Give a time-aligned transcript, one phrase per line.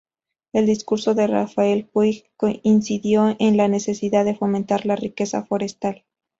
[0.51, 2.25] El discurso de Rafael Puig
[2.63, 6.05] incidió en la necesidad de fomentar la riqueza forestal.